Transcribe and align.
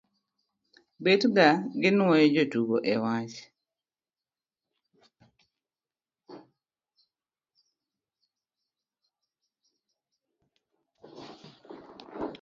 betga 1.03 1.47
gi 1.81 1.89
nuoyo 1.97 2.27
jotugo 2.35 2.77
e 2.93 2.95
wach? 3.03 3.35